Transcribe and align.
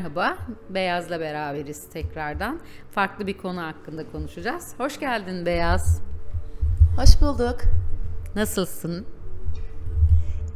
Merhaba, 0.00 0.38
Beyaz'la 0.70 1.20
beraberiz 1.20 1.88
tekrardan. 1.92 2.60
Farklı 2.90 3.26
bir 3.26 3.38
konu 3.38 3.62
hakkında 3.62 4.10
konuşacağız. 4.12 4.74
Hoş 4.78 5.00
geldin 5.00 5.46
Beyaz. 5.46 6.02
Hoş 6.96 7.20
bulduk. 7.20 7.60
Nasılsın? 8.36 9.06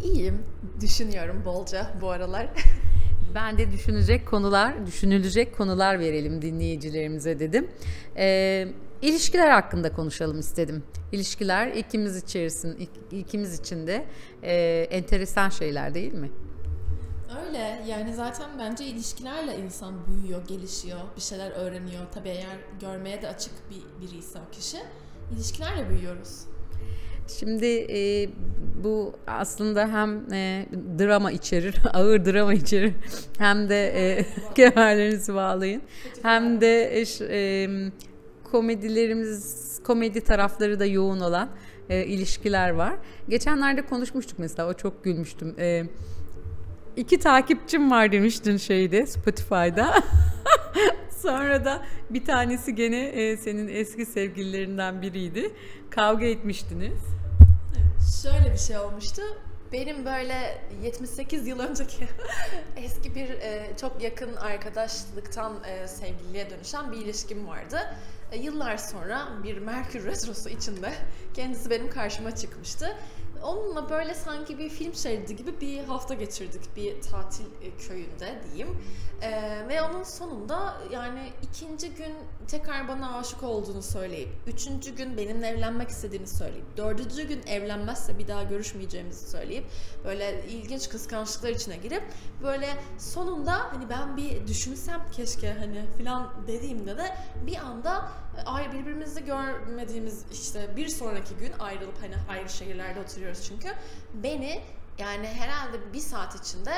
İyiyim. 0.05 0.43
Düşünüyorum 0.81 1.43
bolca 1.45 1.91
bu 2.01 2.11
aralar. 2.11 2.47
Ben 3.35 3.59
de 3.59 3.73
düşünecek 3.73 4.27
konular, 4.27 4.87
düşünülecek 4.87 5.57
konular 5.57 5.99
verelim 5.99 6.43
dinleyicilerimize 6.43 7.39
dedim. 7.39 7.71
Ee, 8.17 8.69
ilişkiler 9.03 9.51
hakkında 9.51 9.93
konuşalım 9.93 10.39
istedim. 10.39 10.83
İlişkiler 11.13 11.69
ikimiz 11.69 12.17
içerisin, 12.17 12.77
ik- 12.77 13.19
ikimiz 13.19 13.61
için 13.61 13.87
de 13.87 14.05
e, 14.43 14.55
enteresan 14.91 15.49
şeyler 15.49 15.95
değil 15.95 16.15
mi? 16.15 16.31
Öyle 17.47 17.83
yani 17.89 18.15
zaten 18.15 18.51
bence 18.59 18.85
ilişkilerle 18.85 19.57
insan 19.59 19.95
büyüyor, 20.07 20.47
gelişiyor, 20.47 20.99
bir 21.17 21.21
şeyler 21.21 21.51
öğreniyor. 21.51 22.03
Tabii 22.15 22.29
eğer 22.29 22.57
görmeye 22.81 23.23
de 23.23 23.29
açık 23.29 23.53
bir 23.71 24.07
biriyse 24.07 24.39
o 24.49 24.51
kişi. 24.53 24.77
İlişkilerle 25.35 25.91
büyüyoruz. 25.91 26.41
Şimdi 27.29 27.67
e, 27.67 28.29
bu 28.85 29.13
aslında 29.27 29.89
hem 29.89 30.33
e, 30.33 30.67
drama 30.99 31.31
içerir, 31.31 31.77
ağır 31.95 32.25
drama 32.25 32.55
içerir, 32.55 32.93
hem 33.39 33.69
de 33.69 33.87
e, 33.87 34.27
kemerlerinizi 34.55 35.35
bağlayın, 35.35 35.83
hem 36.23 36.61
de 36.61 37.05
e, 37.31 37.69
komedilerimiz, 38.51 39.81
komedi 39.85 40.21
tarafları 40.21 40.81
da 40.81 40.87
yoğun 40.87 41.21
olan 41.21 41.49
e, 41.89 42.05
ilişkiler 42.05 42.71
var. 42.71 42.95
Geçenlerde 43.29 43.83
konuşmuştuk 43.83 44.39
mesela, 44.39 44.69
o 44.69 44.75
çok 44.75 45.05
gülmüştüm. 45.05 45.55
E, 45.59 45.85
iki 46.97 47.19
takipçim 47.19 47.91
var 47.91 48.13
demiştin 48.13 48.57
şeyde, 48.57 49.07
Spotify'da. 49.07 49.95
Sonra 51.23 51.65
da 51.65 51.83
bir 52.11 52.25
tanesi 52.25 52.75
gene 52.75 53.05
e, 53.05 53.37
senin 53.37 53.69
eski 53.69 54.07
sevgililerinden 54.07 55.03
biriydi. 55.03 55.51
Kavga 55.91 56.27
etmiştiniz. 56.27 57.01
Şöyle 58.23 58.53
bir 58.53 58.59
şey 58.59 58.79
olmuştu. 58.79 59.23
Benim 59.73 60.07
böyle 60.07 60.61
78 60.83 61.47
yıl 61.47 61.61
önceki 61.61 62.09
eski 62.77 63.15
bir 63.15 63.29
e, 63.29 63.73
çok 63.81 64.03
yakın 64.03 64.37
arkadaşlıktan 64.37 65.53
e, 65.65 65.89
sevgiliye 65.89 66.51
dönüşen 66.51 66.93
bir 66.93 66.97
ilişkim 66.97 67.49
vardı. 67.49 67.79
E, 68.33 68.39
yıllar 68.39 68.77
sonra 68.77 69.29
bir 69.45 69.59
Merkür 69.59 70.05
Retrosu 70.05 70.49
içinde 70.49 70.93
kendisi 71.35 71.71
benim 71.71 71.91
karşıma 71.91 72.35
çıkmıştı. 72.35 72.97
Onunla 73.45 73.91
böyle 73.91 74.15
sanki 74.15 74.59
bir 74.59 74.69
film 74.69 74.95
şeridi 74.95 75.37
gibi 75.37 75.61
bir 75.61 75.85
hafta 75.85 76.15
geçirdik 76.15 76.77
bir 76.77 77.03
tatil 77.03 77.45
e, 77.45 77.77
köyünde 77.89 78.41
diyeyim. 78.45 78.79
E, 79.23 79.31
ve 79.69 79.83
onun 79.83 80.03
sonunda 80.03 80.77
yani 80.93 81.33
ikinci 81.43 81.91
gün 81.91 82.15
tekrar 82.49 82.89
bana 82.89 83.19
aşık 83.19 83.43
olduğunu 83.43 83.83
söyleyip, 83.83 84.29
üçüncü 84.47 84.95
gün 84.97 85.17
benimle 85.17 85.47
evlenmek 85.47 85.89
istediğini 85.89 86.27
söyleyip, 86.27 86.77
dördüncü 86.77 87.29
gün 87.29 87.43
evlenmezse 87.47 88.19
bir 88.19 88.29
daha 88.29 88.43
görüşmeyeceğimizi 88.43 89.31
söyleyip, 89.31 89.65
böyle 90.05 90.45
ilginç 90.49 90.89
kıskançlıklar 90.89 91.51
içine 91.51 91.77
girip, 91.77 92.03
böyle 92.43 92.69
sonunda 92.99 93.53
hani 93.53 93.89
ben 93.89 94.17
bir 94.17 94.47
düşünsem 94.47 95.07
keşke 95.13 95.53
hani 95.53 95.85
filan 95.99 96.33
dediğimde 96.47 96.97
de 96.99 97.17
bir 97.47 97.57
anda 97.57 98.09
ay 98.47 98.73
birbirimizi 98.73 99.25
görmediğimiz 99.25 100.25
işte 100.33 100.77
bir 100.77 100.89
sonraki 100.89 101.35
gün 101.35 101.53
ayrılıp 101.59 102.03
hani 102.03 102.15
ayrı 102.29 102.49
şehirlerde 102.49 103.01
oturuyoruz 103.01 103.34
çünkü 103.43 103.69
beni 104.15 104.63
yani 104.99 105.27
herhalde 105.27 105.93
bir 105.93 106.01
saat 106.01 106.35
içinde 106.35 106.73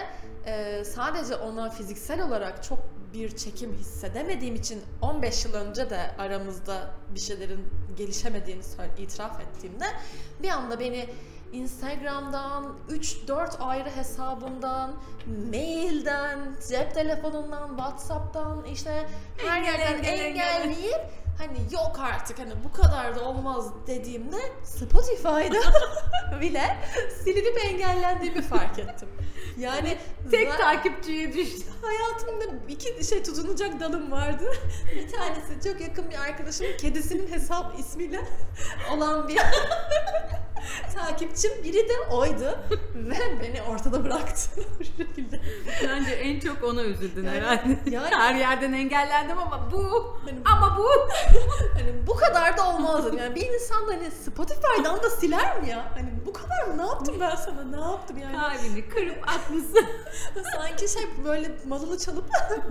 e, 0.46 0.84
sadece 0.84 1.36
ona 1.36 1.70
fiziksel 1.70 2.22
olarak 2.22 2.64
çok 2.64 2.78
bir 3.12 3.36
çekim 3.36 3.74
hissedemediğim 3.74 4.54
için 4.54 4.82
15 5.02 5.44
yıl 5.44 5.54
önce 5.54 5.90
de 5.90 6.10
aramızda 6.18 6.90
bir 7.14 7.20
şeylerin 7.20 7.66
gelişemediğini 7.96 8.62
itiraf 8.98 9.40
ettiğimde 9.40 9.84
bir 10.42 10.48
anda 10.48 10.80
beni 10.80 11.08
Instagram'dan, 11.52 12.74
3-4 12.90 13.58
ayrı 13.58 13.90
hesabından, 13.90 14.94
mailden, 15.50 16.38
cep 16.68 16.94
telefonundan, 16.94 17.68
Whatsapp'tan 17.68 18.64
işte 18.64 19.08
her 19.36 19.62
yerden 19.62 19.94
engel, 19.94 20.20
engel. 20.20 20.60
engelleyip 20.60 21.00
hani 21.38 21.58
yok 21.72 21.98
artık 22.00 22.38
hani 22.38 22.52
bu 22.64 22.72
kadar 22.72 23.16
da 23.16 23.24
olmaz 23.24 23.64
dediğimde 23.86 24.36
Spotify'da 24.64 25.60
bile 26.40 26.76
silinip 27.24 27.64
engellendiğimi 27.64 28.42
fark 28.42 28.78
ettim. 28.78 29.08
Yani 29.58 29.98
Tek 30.30 30.48
za- 30.48 30.56
takipçiye 30.56 31.32
düştü. 31.32 31.64
hayatımda 31.82 32.44
iki 32.68 33.04
şey 33.04 33.22
tutunacak 33.22 33.80
dalım 33.80 34.10
vardı. 34.12 34.44
Bir 34.94 35.12
tanesi 35.12 35.70
çok 35.72 35.80
yakın 35.80 36.10
bir 36.10 36.18
arkadaşımın 36.20 36.76
kedisinin 36.76 37.32
hesap 37.32 37.78
ismiyle 37.78 38.20
olan 38.92 39.28
bir 39.28 39.36
takipçim. 40.94 41.50
Biri 41.64 41.88
de 41.88 41.92
oydu 42.10 42.58
ve 42.94 43.16
beni 43.42 43.62
ortada 43.62 44.04
bıraktı 44.04 44.50
bu 44.80 44.84
şekilde. 44.84 45.40
Bence 45.88 46.10
en 46.10 46.40
çok 46.40 46.64
ona 46.64 46.82
üzüldün 46.82 47.24
Yani- 47.24 47.36
herhalde. 47.40 47.76
yani- 47.90 48.14
Her 48.14 48.34
yerden 48.34 48.72
engellendim 48.72 49.38
ama 49.38 49.68
bu, 49.72 50.16
Hani- 50.24 50.40
ama 50.56 50.78
bu. 50.78 50.88
Hani 51.74 52.06
bu 52.06 52.14
kadar 52.16 52.56
da 52.56 52.68
olmaz. 52.68 53.04
Yani 53.18 53.34
bir 53.34 53.46
insan 53.52 53.88
da 53.88 53.92
hani 53.92 54.10
Spotify'dan 54.10 55.02
da 55.02 55.10
siler 55.10 55.60
mi 55.62 55.68
ya? 55.70 55.92
Hani 55.94 56.08
bu 56.26 56.32
kadar 56.32 56.64
mı? 56.66 56.78
Ne 56.78 56.86
yaptım 56.86 57.16
ben 57.20 57.34
sana? 57.36 57.64
Ne 57.64 57.80
yaptım 57.80 58.18
yani? 58.18 58.36
Kalbini 58.36 58.88
kırıp 58.88 59.28
atmışsın. 59.28 59.86
Sanki 60.56 60.88
şey 60.88 61.02
böyle 61.24 61.50
malını 61.66 61.98
çalıp 61.98 62.24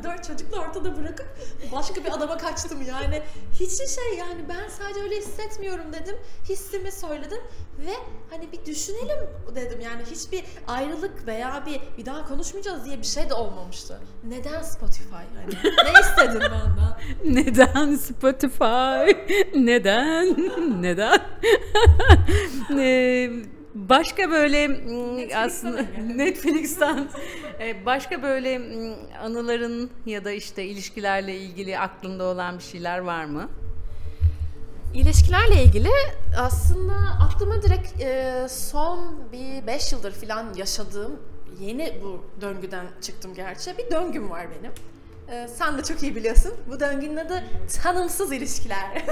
dört 0.03 0.23
çocukla 0.27 0.61
ortada 0.61 0.97
bırakıp 0.97 1.27
başka 1.71 2.03
bir 2.03 2.13
adama 2.13 2.37
kaçtım 2.37 2.81
yani. 2.81 3.23
Hiçbir 3.53 3.87
şey 3.87 4.17
yani 4.17 4.49
ben 4.49 4.67
sadece 4.79 5.01
öyle 5.01 5.15
hissetmiyorum 5.17 5.93
dedim. 5.93 6.15
Hissimi 6.49 6.91
söyledim 6.91 7.41
ve 7.79 7.93
hani 8.29 8.51
bir 8.51 8.65
düşünelim 8.65 9.17
dedim. 9.55 9.79
Yani 9.81 10.01
hiçbir 10.11 10.43
ayrılık 10.67 11.27
veya 11.27 11.63
bir 11.65 11.81
bir 11.97 12.05
daha 12.05 12.27
konuşmayacağız 12.27 12.85
diye 12.85 12.97
bir 12.97 13.05
şey 13.05 13.29
de 13.29 13.33
olmamıştı. 13.33 13.99
Neden 14.23 14.61
Spotify? 14.61 15.15
Yani 15.35 15.75
ne 15.85 15.99
istedin 15.99 16.39
benden? 16.39 16.95
Neden 17.35 17.95
Spotify? 17.95 19.11
Neden? 19.59 20.51
Neden? 20.81 21.19
Ee, 22.79 23.29
başka 23.75 24.31
böyle 24.31 24.67
mm, 24.67 25.19
aslında 25.35 25.81
Netflix'ten 26.15 27.07
e, 27.59 27.85
başka 27.85 28.23
böyle 28.23 28.61
anıların 29.21 29.89
ya 30.05 30.25
da 30.25 30.31
işte 30.31 30.63
ilişkilerle 30.63 31.37
ilgili 31.37 31.79
aklında 31.79 32.23
olan 32.23 32.57
bir 32.57 32.63
şeyler 32.63 32.99
var 32.99 33.25
mı? 33.25 33.49
İlişkilerle 34.95 35.63
ilgili 35.63 35.89
aslında 36.37 36.93
aklıma 37.21 37.61
direkt 37.61 38.01
e, 38.01 38.47
son 38.49 39.31
bir 39.31 39.67
5 39.67 39.91
yıldır 39.91 40.11
falan 40.11 40.53
yaşadığım 40.53 41.19
yeni 41.59 41.99
bu 42.03 42.23
döngüden 42.41 42.85
çıktım 43.01 43.33
gerçi. 43.33 43.77
Bir 43.77 43.91
döngüm 43.91 44.29
var 44.29 44.47
benim. 44.49 44.71
E, 45.31 45.47
sen 45.47 45.77
de 45.77 45.83
çok 45.83 46.03
iyi 46.03 46.15
biliyorsun. 46.15 46.53
Bu 46.69 46.79
döngünün 46.79 47.17
adı 47.17 47.43
tanımsız 47.83 48.31
ilişkiler. 48.31 48.85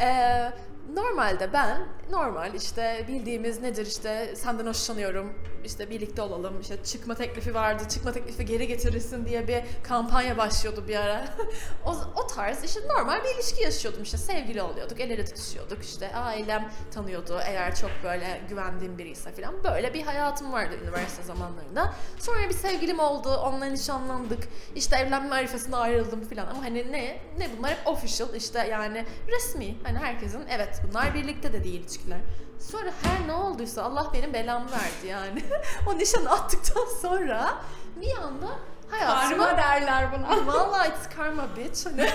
e, 0.00 0.52
normalde 0.94 1.52
ben 1.52 1.88
normal 2.10 2.54
işte 2.54 3.04
bildiğimiz 3.08 3.60
nedir 3.60 3.86
işte 3.86 4.34
senden 4.36 4.66
hoşlanıyorum 4.66 5.32
işte 5.64 5.90
birlikte 5.90 6.22
olalım 6.22 6.60
işte 6.60 6.84
çıkma 6.84 7.14
teklifi 7.14 7.54
vardı 7.54 7.82
çıkma 7.88 8.12
teklifi 8.12 8.44
geri 8.44 8.66
getirirsin 8.66 9.26
diye 9.26 9.48
bir 9.48 9.62
kampanya 9.82 10.36
başlıyordu 10.38 10.84
bir 10.88 10.96
ara. 10.96 11.24
O, 11.86 11.90
o 12.16 12.26
tarz 12.26 12.64
işte 12.64 12.80
normal 12.88 13.24
bir 13.24 13.34
ilişki 13.34 13.62
yaşıyordum 13.62 14.02
işte 14.02 14.16
sevgili 14.18 14.62
oluyorduk 14.62 15.00
el 15.00 15.10
ele 15.10 15.24
tutuşuyorduk 15.24 15.84
işte 15.84 16.14
ailem 16.14 16.70
tanıyordu 16.94 17.40
eğer 17.46 17.74
çok 17.74 17.90
böyle 18.04 18.40
güvendiğim 18.48 18.98
biriyse 18.98 19.32
falan. 19.32 19.64
Böyle 19.64 19.94
bir 19.94 20.02
hayatım 20.02 20.52
vardı 20.52 20.74
üniversite 20.84 21.22
zamanlarında. 21.22 21.94
Sonra 22.18 22.48
bir 22.48 22.54
sevgilim 22.54 22.98
oldu 22.98 23.36
onunla 23.36 23.64
nişanlandık 23.64 24.48
işte 24.74 24.96
evlenme 24.96 25.34
arifesinde 25.34 25.76
ayrıldım 25.76 26.20
falan. 26.20 26.46
Ama 26.46 26.64
hani 26.64 26.92
ne 26.92 27.18
ne 27.38 27.48
bunlar? 27.58 27.70
Hep 27.70 27.86
official 27.86 28.34
işte 28.34 28.66
yani 28.70 29.04
resmi. 29.28 29.76
Hani 29.84 29.98
herkesin 29.98 30.42
evet 30.50 30.77
bunlar 30.88 31.14
birlikte 31.14 31.52
de 31.52 31.64
değil 31.64 31.80
ilişkiler 31.80 32.18
Sonra 32.58 32.90
her 33.02 33.28
ne 33.28 33.32
olduysa 33.32 33.82
Allah 33.82 34.10
benim 34.12 34.32
belamı 34.32 34.66
verdi 34.70 35.06
yani. 35.06 35.44
o 35.86 35.98
nişanı 35.98 36.30
attıktan 36.30 36.86
sonra 37.02 37.54
bir 38.00 38.16
anda 38.16 38.48
hayatıma... 38.90 39.56
derler 39.56 40.08
buna. 40.12 40.46
Vallahi 40.46 40.88
it's 40.88 41.16
karma 41.16 41.48
bitch. 41.56 41.86
Hani 41.86 42.10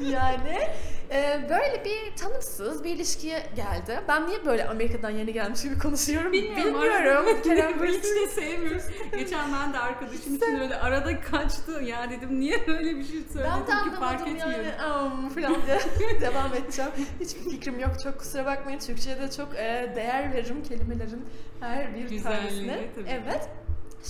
yani 0.12 0.70
e, 1.10 1.46
böyle 1.50 1.84
bir 1.84 2.16
tanımsız 2.16 2.84
bir 2.84 2.90
ilişkiye 2.90 3.42
geldi. 3.56 4.00
Ben 4.08 4.26
niye 4.26 4.46
böyle 4.46 4.68
Amerika'dan 4.68 5.10
yeni 5.10 5.32
gelmiş 5.32 5.62
gibi 5.62 5.78
konuşuyorum 5.78 6.32
bilmiyorum. 6.32 7.42
Kerem 7.44 7.80
böyle 7.80 7.92
hiç 7.92 8.04
de 8.04 8.26
sevmiyoruz. 8.28 8.82
Geçen 9.18 9.48
ben 9.60 9.72
de 9.72 9.78
arkadaşım 9.78 10.34
için 10.36 10.60
öyle 10.60 10.76
arada 10.76 11.20
kaçtı. 11.20 11.72
Ya 11.82 12.10
dedim 12.10 12.40
niye 12.40 12.58
öyle 12.66 12.96
bir 12.96 13.04
şey 13.04 13.20
söyledim 13.32 13.52
Ben 13.68 13.86
de 13.86 13.90
ki 13.90 13.96
fark 14.00 14.20
etmiyorum. 14.28 14.52
yani 14.54 15.30
falan 15.30 15.54
diye 15.66 16.20
devam 16.20 16.54
edeceğim. 16.54 16.90
Hiçbir 17.20 17.50
fikrim 17.50 17.80
yok. 17.80 17.90
Çok 18.04 18.18
kusura 18.18 18.46
bakmayın. 18.46 18.78
Türkçe'de 18.78 19.30
çok 19.30 19.54
e, 19.54 19.92
değer 19.96 20.32
veririm 20.32 20.62
kelimelerin 20.62 21.24
her 21.60 21.94
bir 21.94 22.08
Güzelliğine 22.08 22.72
tanesine. 22.76 22.88
tabii. 22.94 23.08
Evet. 23.10 23.48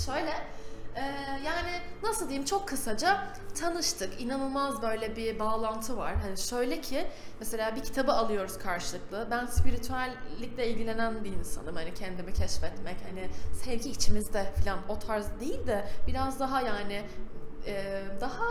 Şöyle 0.07 0.33
Ee, 0.99 1.01
yani 1.47 1.71
nasıl 2.03 2.29
diyeyim 2.29 2.45
çok 2.45 2.69
kısaca 2.69 3.27
tanıştık. 3.61 4.21
İnanılmaz 4.21 4.83
böyle 4.83 5.17
bir 5.17 5.39
bağlantı 5.39 5.97
var. 5.97 6.15
Hani 6.17 6.39
şöyle 6.39 6.81
ki 6.81 7.07
mesela 7.41 7.77
bir 7.77 7.83
kitabı 7.83 8.13
alıyoruz 8.13 8.59
karşılıklı. 8.59 9.29
Ben 9.31 9.47
spiritüellikle 9.47 10.69
ilgilenen 10.71 11.25
bir 11.25 11.33
insanım. 11.33 11.77
Hani 11.77 11.95
kendimi 11.95 12.33
keşfetmek, 12.35 12.97
hani 13.09 13.29
sevgi 13.65 13.91
içimizde 13.91 14.53
falan 14.65 14.79
o 14.89 14.99
tarz 14.99 15.27
değil 15.41 15.67
de 15.67 15.89
biraz 16.07 16.41
daha 16.41 16.63
yani 16.63 17.03
e, 17.67 18.03
daha 18.21 18.45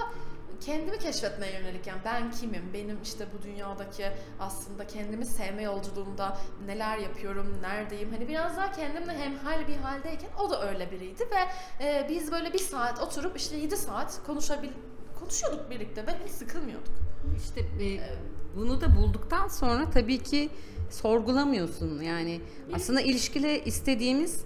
kendimi 0.61 0.99
keşfetmeye 0.99 1.53
yönelik 1.53 1.87
yani 1.87 2.01
ben 2.05 2.31
kimim, 2.31 2.73
benim 2.73 2.97
işte 3.03 3.27
bu 3.37 3.43
dünyadaki 3.43 4.05
aslında 4.39 4.87
kendimi 4.87 5.25
sevme 5.25 5.63
yolculuğunda 5.63 6.37
neler 6.65 6.97
yapıyorum, 6.97 7.57
neredeyim 7.61 8.11
hani 8.11 8.27
biraz 8.27 8.57
daha 8.57 8.71
kendimle 8.71 9.17
hemhal 9.17 9.67
bir 9.67 9.75
haldeyken 9.75 10.29
o 10.39 10.49
da 10.49 10.69
öyle 10.69 10.91
biriydi 10.91 11.23
ve 11.31 11.39
e, 11.85 12.07
biz 12.09 12.31
böyle 12.31 12.53
bir 12.53 12.59
saat 12.59 13.01
oturup 13.01 13.37
işte 13.37 13.57
7 13.57 13.77
saat 13.77 14.21
konuşabil 14.25 14.69
konuşuyorduk 15.19 15.69
birlikte 15.69 16.07
ve 16.07 16.11
hiç 16.25 16.31
sıkılmıyorduk. 16.31 16.93
İşte 17.37 17.59
e, 17.59 17.99
bunu 18.55 18.81
da 18.81 18.95
bulduktan 18.95 19.47
sonra 19.47 19.89
tabii 19.89 20.23
ki 20.23 20.49
sorgulamıyorsun. 20.89 22.01
Yani 22.01 22.41
aslında 22.73 23.01
ilişkide 23.01 23.63
istediğimiz 23.63 24.43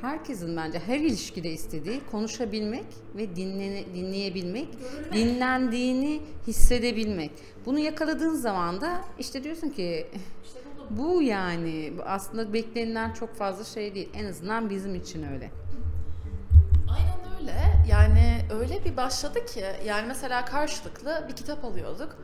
herkesin 0.00 0.56
bence 0.56 0.78
her 0.78 0.98
ilişkide 0.98 1.50
istediği 1.50 2.00
konuşabilmek 2.10 2.84
ve 3.16 3.36
dinlene, 3.36 3.84
dinleyebilmek, 3.94 4.68
dinlendiğini 5.12 6.20
hissedebilmek. 6.46 7.30
Bunu 7.66 7.78
yakaladığın 7.78 8.34
zaman 8.34 8.80
da 8.80 9.04
işte 9.18 9.44
diyorsun 9.44 9.68
ki 9.68 10.06
bu 10.90 11.22
yani 11.22 11.92
aslında 12.06 12.52
beklenilen 12.52 13.12
çok 13.12 13.34
fazla 13.34 13.64
şey 13.64 13.94
değil. 13.94 14.08
En 14.14 14.24
azından 14.24 14.70
bizim 14.70 14.94
için 14.94 15.22
öyle. 15.32 15.50
Aynen 16.90 17.40
öyle. 17.40 17.54
Yani 17.90 18.40
öyle 18.60 18.84
bir 18.84 18.96
başladı 18.96 19.46
ki 19.46 19.64
yani 19.86 20.06
mesela 20.06 20.44
karşılıklı 20.44 21.26
bir 21.28 21.36
kitap 21.36 21.64
alıyorduk. 21.64 22.16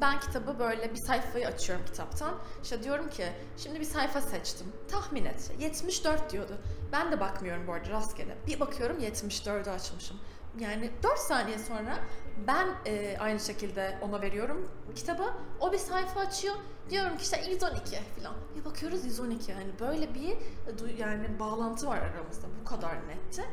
Ben 0.00 0.20
kitabı 0.20 0.58
böyle 0.58 0.90
bir 0.90 0.96
sayfayı 0.96 1.46
açıyorum 1.46 1.86
kitaptan. 1.86 2.34
İşte 2.62 2.82
diyorum 2.82 3.10
ki 3.10 3.24
şimdi 3.56 3.80
bir 3.80 3.84
sayfa 3.84 4.20
seçtim. 4.20 4.66
Tahmin 4.90 5.24
et. 5.24 5.50
74 5.58 6.32
diyordu. 6.32 6.58
Ben 6.92 7.12
de 7.12 7.20
bakmıyorum 7.20 7.66
bu 7.66 7.72
arada 7.72 7.90
rastgele. 7.90 8.36
Bir 8.46 8.60
bakıyorum 8.60 8.98
74'ü 9.00 9.70
açmışım. 9.70 10.16
Yani 10.60 10.90
4 11.02 11.18
saniye 11.18 11.58
sonra 11.58 11.98
ben 12.46 12.68
e, 12.86 13.16
aynı 13.18 13.40
şekilde 13.40 13.98
ona 14.02 14.22
veriyorum 14.22 14.68
kitabı. 14.94 15.32
O 15.60 15.72
bir 15.72 15.78
sayfa 15.78 16.20
açıyor. 16.20 16.54
Diyorum 16.90 17.16
ki 17.16 17.22
işte 17.22 17.50
112 17.50 17.96
falan. 18.18 18.34
Bir 18.56 18.64
bakıyoruz 18.64 19.04
112. 19.04 19.52
Hani 19.52 19.78
böyle 19.80 20.14
bir 20.14 20.30
e, 20.30 20.92
yani 20.98 21.38
bağlantı 21.38 21.86
var 21.86 21.98
aramızda. 21.98 22.46
Bu 22.60 22.64
kadar 22.64 22.94
netti. 23.08 23.44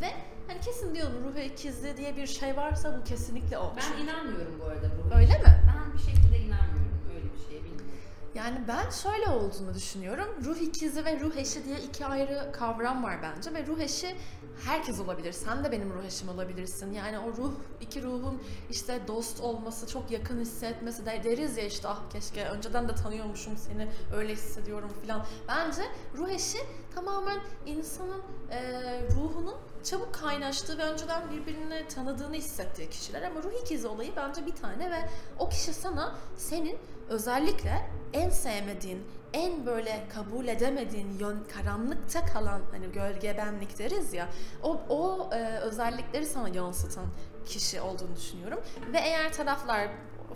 Ve 0.00 0.06
hani 0.48 0.60
kesin 0.60 0.94
diyorum 0.94 1.14
ruh 1.24 1.38
ikizliği 1.44 1.96
diye 1.96 2.16
bir 2.16 2.26
şey 2.26 2.56
varsa 2.56 2.98
bu 3.00 3.04
kesinlikle 3.04 3.58
o. 3.58 3.72
inanmıyorum 4.02 4.60
bu 4.60 4.64
arada 4.64 4.90
bu. 4.98 5.14
Öyle 5.14 5.38
mi? 5.38 5.64
Ben 5.68 5.92
bir 5.92 5.98
şekilde 5.98 6.38
inanmıyorum 6.38 7.00
öyle 7.14 7.24
bir 7.34 7.38
şeye 7.48 7.64
bilmiyorum. 7.64 7.90
Yani 8.34 8.58
ben 8.68 8.90
şöyle 8.90 9.28
olduğunu 9.30 9.74
düşünüyorum. 9.74 10.26
Ruh 10.44 10.56
ikizi 10.56 11.04
ve 11.04 11.20
ruh 11.20 11.36
eşi 11.36 11.64
diye 11.64 11.78
iki 11.80 12.06
ayrı 12.06 12.52
kavram 12.52 13.04
var 13.04 13.18
bence 13.22 13.54
ve 13.54 13.66
ruh 13.66 13.80
eşi 13.80 14.16
herkes 14.64 15.00
olabilir. 15.00 15.32
Sen 15.32 15.64
de 15.64 15.72
benim 15.72 15.90
ruh 15.94 16.04
eşim 16.04 16.28
olabilirsin. 16.28 16.92
Yani 16.92 17.18
o 17.18 17.36
ruh, 17.36 17.52
iki 17.80 18.02
ruhun 18.02 18.42
işte 18.70 19.00
dost 19.08 19.40
olması, 19.40 19.86
çok 19.86 20.10
yakın 20.10 20.40
hissetmesi 20.40 21.06
de 21.06 21.20
deriz 21.24 21.56
ya 21.56 21.64
işte 21.64 21.88
ah 21.88 22.10
keşke 22.12 22.44
önceden 22.48 22.88
de 22.88 22.94
tanıyormuşum 22.94 23.56
seni 23.56 23.88
öyle 24.16 24.32
hissediyorum 24.32 24.90
falan. 25.06 25.26
Bence 25.48 25.82
ruh 26.16 26.28
eşi 26.28 26.58
tamamen 26.94 27.38
insanın 27.66 28.22
eee, 28.50 29.08
ruhunun 29.16 29.54
çabuk 29.84 30.14
kaynaştığı 30.14 30.78
ve 30.78 30.82
önceden 30.82 31.30
birbirini 31.30 31.88
tanıdığını 31.88 32.34
hissettiği 32.34 32.90
kişiler 32.90 33.22
ama 33.22 33.42
ruh 33.42 33.52
ikizi 33.62 33.88
olayı 33.88 34.12
bence 34.16 34.46
bir 34.46 34.54
tane 34.54 34.90
ve 34.90 35.08
o 35.38 35.48
kişi 35.48 35.74
sana 35.74 36.14
senin 36.36 36.78
özellikle 37.08 37.90
en 38.12 38.30
sevmediğin, 38.30 39.06
en 39.32 39.66
böyle 39.66 40.06
kabul 40.14 40.48
edemediğin 40.48 41.18
yön 41.18 41.44
karanlıkta 41.54 42.26
kalan 42.26 42.60
hani 42.70 42.92
gölge 42.92 43.36
benlik 43.36 43.78
deriz 43.78 44.14
ya 44.14 44.28
o, 44.62 44.80
o 44.88 45.30
e, 45.34 45.58
özellikleri 45.58 46.26
sana 46.26 46.48
yansıtan 46.48 47.06
kişi 47.46 47.80
olduğunu 47.80 48.16
düşünüyorum 48.16 48.60
ve 48.92 48.98
eğer 48.98 49.32
taraflar 49.32 49.88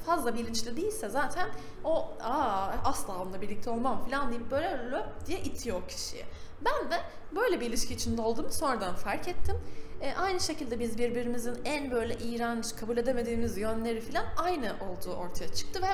fazla 0.06 0.35
bilinçli 0.35 0.76
değilse 0.76 1.08
zaten 1.08 1.49
o 1.85 2.08
aa 2.20 2.70
asla 2.85 3.23
onunla 3.23 3.41
birlikte 3.41 3.70
olmam 3.70 4.05
falan 4.05 4.31
deyip 4.31 4.50
böyle 4.50 4.91
löp 4.91 5.26
diye 5.26 5.41
itiyor 5.41 5.88
kişiyi. 5.88 6.25
Ben 6.64 6.90
de 6.90 7.00
böyle 7.37 7.61
bir 7.61 7.66
ilişki 7.66 7.94
içinde 7.94 8.22
olduğumu 8.22 8.52
sonradan 8.52 8.94
fark 8.94 9.28
ettim. 9.28 9.56
E, 10.00 10.14
aynı 10.14 10.40
şekilde 10.40 10.81
biz 10.81 10.99
birbirimizin 10.99 11.55
en 11.64 11.90
böyle 11.90 12.14
iğrenç, 12.14 12.76
kabul 12.76 12.96
edemediğimiz 12.96 13.58
yönleri 13.58 14.00
falan 14.00 14.25
aynı 14.37 14.72
olduğu 14.81 15.14
ortaya 15.14 15.55
çıktı 15.55 15.81
ve 15.82 15.87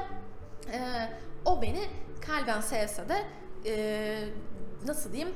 e, 0.76 1.08
o 1.44 1.62
beni 1.62 1.81
kalben 2.26 2.61
sevse 2.61 3.08
de 3.08 3.25
e, 3.67 4.25
nasıl 4.87 5.12
diyeyim 5.12 5.34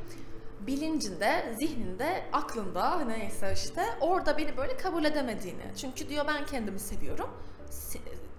bilincinde, 0.60 1.54
zihninde, 1.58 2.22
aklında 2.32 3.00
neyse 3.00 3.52
işte 3.54 3.82
orada 4.00 4.38
beni 4.38 4.56
böyle 4.56 4.76
kabul 4.76 5.04
edemediğini. 5.04 5.62
Çünkü 5.80 6.08
diyor 6.08 6.24
ben 6.28 6.46
kendimi 6.46 6.78
seviyorum. 6.80 7.30
Se- 7.70 7.98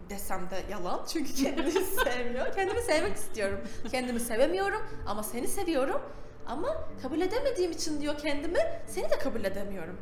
desem 0.09 0.50
de 0.50 0.63
yalan 0.71 1.06
çünkü 1.13 1.33
kendimi 1.33 1.71
sevmiyor. 2.03 2.53
Kendimi 2.56 2.81
sevmek 2.81 3.15
istiyorum. 3.15 3.59
Kendimi 3.91 4.19
sevemiyorum 4.19 4.81
ama 5.07 5.24
seni 5.24 5.48
seviyorum. 5.48 6.01
Ama 6.47 6.68
kabul 7.01 7.21
edemediğim 7.21 7.71
için 7.71 8.01
diyor 8.01 8.18
kendimi 8.18 8.59
seni 8.88 9.09
de 9.09 9.19
kabul 9.19 9.44
edemiyorum. 9.44 9.97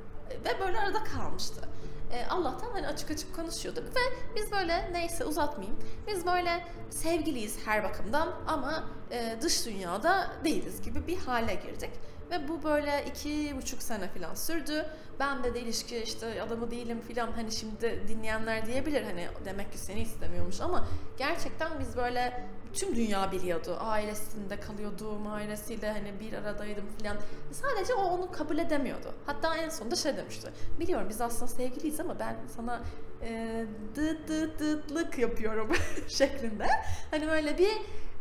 Ve 0.45 0.59
böyle 0.59 0.79
arada 0.79 1.03
kalmıştı. 1.03 1.69
E, 2.13 2.25
Allah'tan 2.29 2.71
hani 2.71 2.87
açık 2.87 3.11
açık 3.11 3.35
konuşuyorduk 3.35 3.83
ve 3.83 3.99
biz 4.35 4.51
böyle 4.51 4.93
neyse 4.93 5.25
uzatmayayım. 5.25 5.79
Biz 6.07 6.25
böyle 6.25 6.65
sevgiliyiz 6.89 7.57
her 7.65 7.83
bakımdan 7.83 8.33
ama 8.47 8.83
e, 9.11 9.37
dış 9.41 9.65
dünyada 9.65 10.31
değiliz 10.43 10.81
gibi 10.81 11.07
bir 11.07 11.17
hale 11.17 11.55
girdik. 11.55 11.89
Ve 12.31 12.47
bu 12.47 12.63
böyle 12.63 13.05
iki 13.07 13.57
buçuk 13.57 13.83
sene 13.83 14.07
falan 14.07 14.35
sürdü. 14.35 14.85
Ben 15.19 15.43
de 15.43 15.53
de 15.53 15.59
ilişki 15.59 15.97
işte 15.97 16.41
adamı 16.41 16.71
değilim 16.71 17.01
falan 17.01 17.31
hani 17.31 17.51
şimdi 17.51 18.03
dinleyenler 18.07 18.65
diyebilir 18.65 19.03
hani 19.03 19.27
demek 19.45 19.71
ki 19.71 19.77
seni 19.77 19.99
istemiyormuş 20.01 20.61
ama 20.61 20.87
gerçekten 21.17 21.79
biz 21.79 21.97
böyle 21.97 22.47
tüm 22.73 22.95
dünya 22.95 23.31
biliyordu. 23.31 23.77
Ailesinde 23.79 24.59
kalıyordum, 24.59 25.27
ailesiyle 25.27 25.91
hani 25.91 26.19
bir 26.19 26.33
aradaydım 26.33 26.85
falan. 26.99 27.17
Sadece 27.51 27.93
o 27.93 28.03
onu 28.03 28.31
kabul 28.31 28.57
edemiyordu. 28.57 29.13
Hatta 29.25 29.57
en 29.57 29.69
sonunda 29.69 29.95
şey 29.95 30.17
demişti. 30.17 30.49
Biliyorum 30.79 31.07
biz 31.09 31.21
aslında 31.21 31.47
sevgiliyiz 31.47 31.99
ama 31.99 32.19
ben 32.19 32.35
sana 32.55 32.81
e, 33.21 33.65
dıt 33.95 34.27
dıt 34.27 34.59
dıtlık 34.59 35.17
yapıyorum 35.19 35.69
şeklinde. 36.07 36.67
Hani 37.11 37.27
böyle 37.27 37.57
bir 37.57 37.71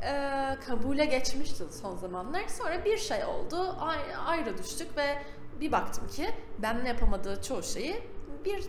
e, 0.03 0.57
kabule 0.67 1.05
geçmişti 1.05 1.65
son 1.83 1.97
zamanlar. 1.97 2.49
Sonra 2.49 2.85
bir 2.85 2.99
şey 2.99 3.25
oldu, 3.25 3.77
ay- 3.81 4.15
ayrı 4.27 4.59
düştük 4.59 4.97
ve 4.97 5.23
bir 5.61 5.73
baktım 5.73 6.09
ki 6.09 6.31
benle 6.59 6.89
yapamadığı 6.89 7.43
çoğu 7.43 7.63
şeyi 7.63 8.03
bir 8.45 8.65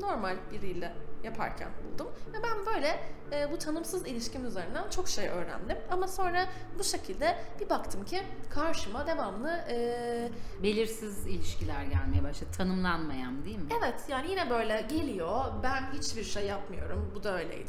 normal 0.00 0.36
biriyle 0.52 0.92
yaparken 1.24 1.68
buldum. 1.84 2.06
Ve 2.32 2.36
ben 2.42 2.74
böyle 2.74 3.00
e, 3.32 3.52
bu 3.52 3.58
tanımsız 3.58 4.06
ilişkim 4.06 4.46
üzerinden 4.46 4.90
çok 4.90 5.08
şey 5.08 5.28
öğrendim. 5.28 5.78
Ama 5.90 6.08
sonra 6.08 6.46
bu 6.78 6.84
şekilde 6.84 7.38
bir 7.60 7.70
baktım 7.70 8.04
ki 8.04 8.22
karşıma 8.50 9.06
devamlı 9.06 9.50
e, 9.50 10.28
Belirsiz 10.62 11.26
ilişkiler 11.26 11.82
gelmeye 11.84 12.24
başladı. 12.24 12.50
Tanımlanmayan 12.56 13.44
değil 13.44 13.58
mi? 13.58 13.68
Evet 13.78 14.00
yani 14.08 14.30
yine 14.30 14.50
böyle 14.50 14.86
geliyor 14.88 15.44
ben 15.62 15.98
hiçbir 15.98 16.24
şey 16.24 16.46
yapmıyorum 16.46 17.12
bu 17.14 17.22
da 17.22 17.38
öyleydi 17.38 17.66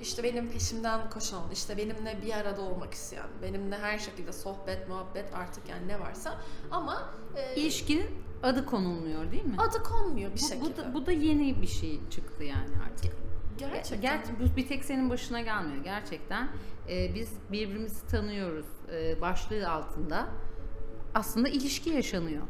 işte 0.00 0.22
benim 0.22 0.50
peşimden 0.50 1.10
koşan 1.10 1.42
işte 1.52 1.76
benimle 1.76 2.22
bir 2.22 2.32
arada 2.34 2.60
olmak 2.62 2.94
isteyen 2.94 3.28
benimle 3.42 3.78
her 3.78 3.98
şekilde 3.98 4.32
sohbet 4.32 4.88
muhabbet 4.88 5.34
artık 5.34 5.68
yani 5.68 5.88
ne 5.88 6.00
varsa 6.00 6.40
ama 6.70 7.14
e, 7.36 7.54
İlişkinin 7.56 8.24
adı 8.42 8.66
konulmuyor 8.66 9.32
değil 9.32 9.44
mi? 9.44 9.54
adı 9.58 9.82
konmuyor 9.82 10.30
bir 10.30 10.36
bu, 10.36 10.48
şekilde. 10.48 10.60
bu, 10.60 10.76
da, 10.76 10.94
bu 10.94 11.06
da 11.06 11.12
yeni 11.12 11.62
bir 11.62 11.66
şey 11.66 12.00
çıktı 12.10 12.44
yani 12.44 12.76
artık. 12.86 13.12
Gerçekten. 13.58 14.00
Gerçi 14.00 14.32
bu 14.40 14.56
bir 14.56 14.68
tek 14.68 14.84
senin 14.84 15.10
başına 15.10 15.40
gelmiyor 15.40 15.84
gerçekten. 15.84 16.48
Ee, 16.88 17.14
biz 17.14 17.32
birbirimizi 17.52 18.06
tanıyoruz 18.06 18.66
e, 18.92 19.20
başlığı 19.20 19.70
altında. 19.70 20.28
Aslında 21.14 21.48
ilişki 21.48 21.90
yaşanıyor. 21.90 22.42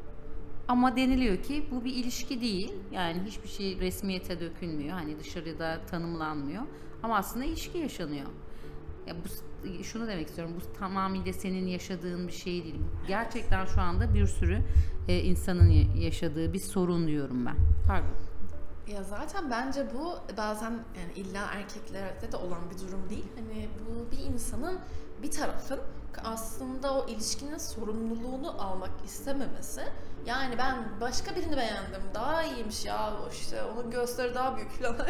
Ama 0.69 0.97
deniliyor 0.97 1.43
ki 1.43 1.67
bu 1.71 1.85
bir 1.85 1.95
ilişki 1.95 2.41
değil. 2.41 2.73
Yani 2.93 3.23
hiçbir 3.27 3.49
şey 3.49 3.81
resmiyete 3.81 4.41
dökülmüyor. 4.41 4.91
Hani 4.91 5.19
dışarıda 5.19 5.81
tanımlanmıyor. 5.91 6.63
Ama 7.03 7.17
aslında 7.17 7.45
ilişki 7.45 7.79
yaşanıyor. 7.79 8.27
Ya 9.11 9.17
bu 9.17 9.83
şunu 9.85 10.09
demek 10.09 10.29
istiyorum. 10.29 10.55
Bu 10.61 10.79
tamamıyla 10.79 11.33
senin 11.33 11.67
yaşadığın 11.67 12.29
bir 12.29 12.33
şey 12.33 12.65
değil. 12.65 12.81
Gerçekten 13.09 13.65
şu 13.67 13.81
anda 13.81 14.15
bir 14.15 14.27
sürü 14.27 14.59
e, 15.09 15.19
insanın 15.21 15.69
ya- 15.69 15.87
yaşadığı 16.05 16.53
bir 16.53 16.59
sorun 16.59 17.07
diyorum 17.07 17.47
ben. 17.47 17.57
Pardon. 17.89 18.09
Ya 18.89 19.03
zaten 19.03 19.51
bence 19.51 19.87
bu 19.95 20.37
bazen 20.37 20.71
yani 20.71 21.13
illa 21.17 21.47
erkeklerde 21.53 22.33
de 22.33 22.37
olan 22.37 22.59
bir 22.71 22.79
durum 22.89 23.11
değil. 23.11 23.27
Hani 23.37 23.69
bu 23.87 24.13
bir 24.17 24.35
insanın 24.35 24.79
bir 25.23 25.31
tarafın 25.31 25.79
aslında 26.25 26.95
o 26.95 27.09
ilişkinin 27.09 27.59
sorumluluğunu 27.59 28.63
almak 28.63 28.91
istememesi. 29.05 29.83
Yani 30.27 30.59
ben 30.59 30.77
başka 31.01 31.37
birini 31.37 31.57
beğendim. 31.57 32.03
Daha 32.15 32.43
iyiymiş 32.43 32.85
ya 32.85 33.13
işte 33.33 33.63
onun 33.63 33.91
göğüsleri 33.91 34.35
daha 34.35 34.57
büyük 34.57 34.71
falan. 34.71 34.97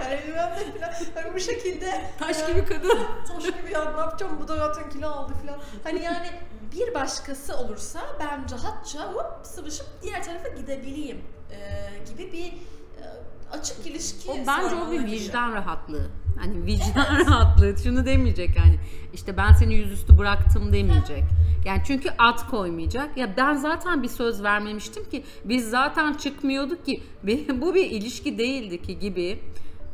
yani 0.00 0.20
ben 0.36 0.58
de 0.58 0.70
falan 0.70 0.92
hani 1.14 1.34
bu 1.34 1.40
şekilde 1.40 2.10
Taş 2.18 2.46
gibi 2.46 2.64
kadın. 2.64 2.98
taş 3.28 3.44
gibi 3.44 3.72
ya 3.72 3.92
ne 3.92 4.00
yapacağım 4.00 4.38
bu 4.42 4.48
da 4.48 4.56
zaten 4.56 4.90
kilo 4.90 5.08
aldı 5.08 5.32
falan. 5.46 5.60
Hani 5.84 6.02
yani 6.02 6.30
bir 6.72 6.94
başkası 6.94 7.56
olursa 7.56 8.00
ben 8.20 8.44
rahatça 8.50 9.12
hop 9.12 9.46
sıvışıp 9.46 9.86
diğer 10.02 10.24
tarafa 10.24 10.48
gidebileyim 10.48 11.24
ee, 11.50 12.10
gibi 12.10 12.32
bir 12.32 12.46
e, 12.46 13.04
açık 13.52 13.86
ilişki 13.86 14.30
O 14.30 14.36
bence 14.46 14.74
o 14.74 14.90
bir 14.90 15.06
vicdan 15.06 15.52
rahatlığı. 15.52 16.10
Hani 16.38 16.66
vicdan 16.66 17.26
rahatlığı. 17.26 17.74
Şunu 17.84 18.06
demeyecek 18.06 18.56
yani. 18.56 18.78
İşte 19.12 19.36
ben 19.36 19.52
seni 19.52 19.74
yüzüstü 19.74 20.18
bıraktım 20.18 20.72
demeyecek. 20.72 21.24
Yani 21.64 21.82
çünkü 21.86 22.08
at 22.18 22.50
koymayacak. 22.50 23.16
Ya 23.16 23.36
ben 23.36 23.54
zaten 23.54 24.02
bir 24.02 24.08
söz 24.08 24.42
vermemiştim 24.42 25.10
ki 25.10 25.24
biz 25.44 25.70
zaten 25.70 26.12
çıkmıyorduk 26.12 26.86
ki 26.86 27.02
bu 27.60 27.74
bir 27.74 27.90
ilişki 27.90 28.38
değildi 28.38 28.82
ki 28.82 28.98
gibi 28.98 29.38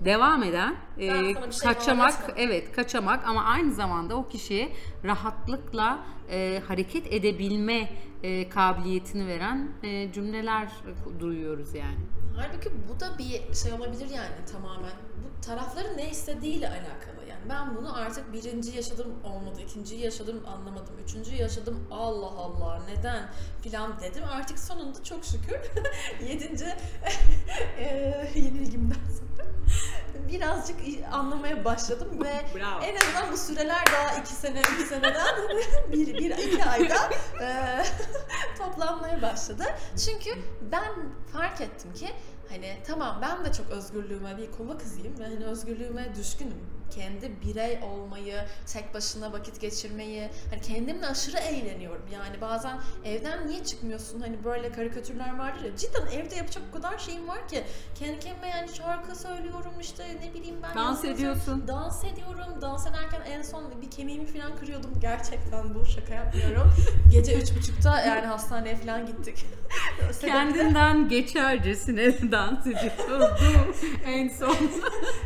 devam 0.04 0.42
eden 0.42 0.76
e, 0.98 1.08
şey 1.10 1.34
kaçamak 1.62 2.14
evet 2.36 2.72
kaçamak 2.72 3.28
ama 3.28 3.44
aynı 3.44 3.72
zamanda 3.72 4.16
o 4.16 4.28
kişiye 4.28 4.72
rahatlıkla 5.04 5.98
e, 6.30 6.62
hareket 6.68 7.12
edebilme 7.12 7.90
e, 8.22 8.48
kabiliyetini 8.48 9.26
veren 9.26 9.68
e, 9.82 10.12
cümleler 10.12 10.68
duyuyoruz 11.20 11.74
yani. 11.74 12.19
Halbuki 12.36 12.70
bu 12.88 13.00
da 13.00 13.18
bir 13.18 13.54
şey 13.54 13.72
olabilir 13.72 14.10
yani 14.10 14.44
tamamen. 14.52 14.92
Bu 15.24 15.46
tarafların 15.46 15.96
ne 15.96 16.10
istediğiyle 16.10 16.68
alakalı. 16.68 17.26
Yani 17.28 17.40
ben 17.48 17.76
bunu 17.76 17.96
artık 17.98 18.32
birinci 18.32 18.76
yaşadım 18.76 19.06
olmadı, 19.24 19.60
ikinciyi 19.60 20.00
yaşadım 20.00 20.42
anlamadım, 20.46 20.94
üçüncüyü 21.04 21.40
yaşadım 21.40 21.86
Allah 21.90 22.26
Allah 22.26 22.82
neden 22.96 23.28
filan 23.62 24.00
dedim. 24.00 24.24
Artık 24.32 24.58
sonunda 24.58 25.04
çok 25.04 25.24
şükür 25.24 25.58
yedinci 26.28 26.64
eee, 27.78 28.30
yenilgimden 28.34 28.94
sonra 29.18 29.50
birazcık 30.28 30.76
anlamaya 31.12 31.64
başladım 31.64 32.08
ve 32.24 32.58
Bravo. 32.58 32.82
en 32.84 32.96
azından 32.96 33.32
bu 33.32 33.36
süreler 33.36 33.84
daha 33.92 34.16
iki 34.20 34.32
sene, 34.32 34.60
iki 34.60 34.82
seneden 34.88 35.36
bir, 35.92 36.06
bir 36.14 36.30
iki 36.38 36.64
ayda 36.64 37.10
eee, 37.40 37.84
toplanmaya 38.58 39.22
başladı. 39.22 39.64
Çünkü 40.06 40.30
ben 40.72 40.92
fark 41.32 41.60
ettim 41.60 41.92
ki 41.94 42.08
hani 42.50 42.76
tamam 42.86 43.18
ben 43.22 43.44
de 43.44 43.52
çok 43.52 43.70
özgürlüğüme 43.70 44.38
bir 44.38 44.50
kova 44.50 44.78
kızıyım 44.78 45.18
ve 45.18 45.24
hani 45.24 45.44
özgürlüğüme 45.44 46.14
düşkünüm. 46.14 46.80
Kendi 46.90 47.32
birey 47.42 47.78
olmayı, 47.82 48.34
tek 48.72 48.94
başına 48.94 49.32
vakit 49.32 49.60
geçirmeyi, 49.60 50.28
hani 50.50 50.60
kendimle 50.60 51.06
aşırı 51.06 51.38
eğleniyorum. 51.38 52.02
Yani 52.12 52.40
bazen 52.40 52.80
evden 53.04 53.46
niye 53.46 53.64
çıkmıyorsun? 53.64 54.20
Hani 54.20 54.44
böyle 54.44 54.72
karikatürler 54.72 55.38
vardır 55.38 55.64
ya. 55.64 55.76
Cidden 55.76 56.06
evde 56.06 56.34
yapacak 56.34 56.62
o 56.70 56.72
kadar 56.76 56.98
şeyim 56.98 57.28
var 57.28 57.48
ki. 57.48 57.64
Kendi 57.94 58.18
kendime 58.20 58.48
yani 58.48 58.68
şarkı 58.68 59.16
söylüyorum 59.16 59.72
işte 59.80 60.04
ne 60.22 60.34
bileyim 60.34 60.56
ben. 60.62 60.74
Dans 60.74 61.04
ediyorsun. 61.04 61.64
Dans 61.68 62.04
ediyorum. 62.04 62.60
Dans 62.60 62.86
ederken 62.86 63.20
en 63.30 63.42
son 63.42 63.64
bir 63.82 63.90
kemiğimi 63.90 64.26
falan 64.26 64.56
kırıyordum. 64.56 64.90
Gerçekten 65.00 65.74
bu 65.74 65.86
şaka 65.86 66.14
yapmıyorum. 66.14 66.72
Gece 67.12 67.34
üç 67.34 67.56
buçukta 67.56 68.00
yani 68.00 68.26
hastaneye 68.26 68.76
falan 68.76 69.06
gittik. 69.06 69.46
Kendinden 70.20 71.08
geçercesine 71.08 72.30
dans 72.32 72.39
ediyordu 72.48 73.36
en 74.06 74.28
son. 74.28 74.56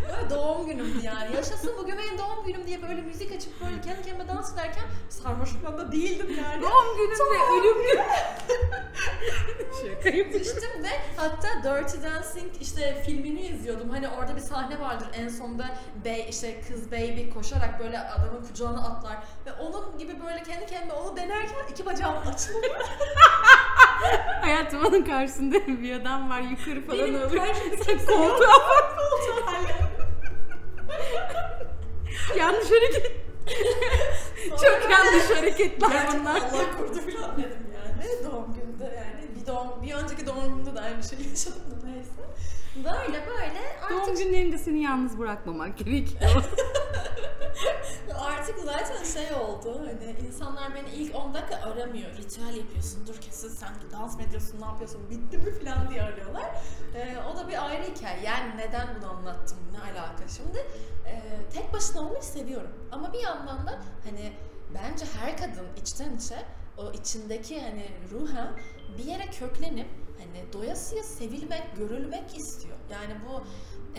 Böyle 0.09 0.31
doğum 0.31 0.67
günümdü 0.67 1.07
yani. 1.07 1.37
Yaşasın 1.37 1.73
bugün 1.79 1.99
benim 1.99 2.19
doğum 2.19 2.47
günüm 2.47 2.67
diye 2.67 2.83
böyle 2.83 3.03
müzik 3.03 3.33
açıp 3.33 3.61
böyle 3.61 3.81
kendi 3.81 4.03
kendime 4.03 4.29
dans 4.29 4.53
ederken 4.55 4.85
sarhoş 5.09 5.51
falan 5.51 5.79
da 5.79 5.93
değildim 5.93 6.37
yani. 6.39 6.63
Doğum 6.63 6.97
günüm 6.97 7.19
ve 7.19 7.61
ölüm 7.61 7.83
günü. 7.83 8.03
Şaka. 9.83 10.39
Düştüm 10.39 10.83
ve 10.85 10.89
hatta 11.17 11.49
Dirty 11.65 11.97
Dancing 12.03 12.53
işte 12.61 13.03
filmini 13.07 13.41
izliyordum. 13.41 13.91
Hani 13.91 14.09
orada 14.09 14.37
bir 14.37 14.41
sahne 14.41 14.81
vardır 14.81 15.09
en 15.15 15.29
sonunda 15.29 15.65
bey 16.05 16.27
işte 16.31 16.61
kız 16.61 16.93
baby 16.93 17.31
koşarak 17.31 17.81
böyle 17.81 18.01
adamın 18.01 18.43
kucağına 18.47 18.85
atlar 18.89 19.17
ve 19.47 19.53
onun 19.53 19.99
gibi 19.99 20.13
böyle 20.27 20.43
kendi 20.43 20.67
kendime 20.67 20.93
onu 20.93 21.17
denerken 21.17 21.67
iki 21.71 21.87
bacağım 21.87 22.15
açılıyor. 22.35 22.81
Hayatım 24.41 24.85
onun 24.87 25.03
karşısında 25.03 25.57
bir 25.83 26.01
adam 26.01 26.31
var 26.31 26.41
yukarı 26.41 26.87
falan 26.87 26.99
Benim 26.99 27.15
alıyor. 27.23 27.47
karşımda 27.47 27.77
Sen 27.77 27.99
kimse 27.99 28.13
yok. 28.13 28.21
koltuğa 28.21 28.49
bak. 28.49 28.95
Yanlış 32.39 32.71
hareket. 32.71 33.13
Çok 34.51 34.91
yanlış 34.91 35.31
hareketler 35.39 35.89
Gerçekten 35.91 36.21
bunlar. 36.21 36.37
Allah 36.41 36.77
korudu 36.79 37.01
falan 37.01 37.37
dedim 37.39 37.67
yani 37.75 38.25
doğum 38.33 38.55
gününde 38.55 38.85
yani 38.85 39.41
bir 39.41 39.47
doğum 39.47 39.83
bir 39.83 39.95
önceki 39.95 40.27
doğum 40.27 40.45
günümde 40.45 40.75
de 40.77 40.81
aynı 40.81 41.03
şeyi 41.03 41.29
yaşadım 41.31 41.63
da 41.71 41.87
neyse. 41.87 42.11
Böyle 42.77 43.27
böyle 43.27 43.61
Doğum 43.91 44.01
artık 44.01 44.19
günlerinde 44.19 44.59
seni 44.59 44.83
yalnız 44.83 45.19
bırakmamak 45.19 45.79
gerekiyor. 45.79 46.31
Artık 48.45 48.59
zaten 48.59 49.05
şey 49.05 49.35
oldu 49.35 49.81
hani 49.87 50.27
insanlar 50.27 50.75
beni 50.75 50.91
ilk 50.91 51.15
10 51.15 51.35
dakika 51.35 51.57
aramıyor. 51.57 52.17
Ritüel 52.17 52.57
yapıyorsun 52.57 53.07
dur 53.07 53.15
kesin 53.15 53.49
sen 53.49 53.69
dans 53.93 54.17
mı 54.17 54.23
ediyorsun 54.23 54.61
ne 54.61 54.65
yapıyorsun 54.67 55.11
bitti 55.11 55.39
mi 55.39 55.51
falan 55.59 55.91
diye 55.91 56.03
arıyorlar. 56.03 56.63
Ee, 56.95 57.17
o 57.33 57.37
da 57.37 57.49
bir 57.49 57.67
ayrı 57.69 57.83
hikaye. 57.83 58.23
Yani 58.23 58.57
neden 58.57 58.89
bunu 58.97 59.11
anlattım 59.11 59.59
ne 59.73 59.79
alaka 59.79 60.29
şimdi. 60.29 60.59
Ee, 61.07 61.23
tek 61.55 61.73
başına 61.73 62.03
olmayı 62.03 62.23
seviyorum. 62.23 62.71
Ama 62.93 63.13
bir 63.13 63.19
yandan 63.19 63.67
da 63.67 63.79
hani 64.05 64.33
bence 64.75 65.05
her 65.21 65.37
kadın 65.37 65.67
içten 65.83 66.17
içe 66.17 66.39
o 66.79 66.93
içindeki 66.93 67.61
hani 67.63 67.89
ruhen 68.11 68.49
bir 68.99 69.05
yere 69.05 69.27
köklenip 69.27 69.89
hani 70.19 70.53
doyasıya 70.53 71.03
sevilmek, 71.03 71.77
görülmek 71.77 72.37
istiyor. 72.37 72.77
Yani 72.91 73.15
bu 73.29 73.43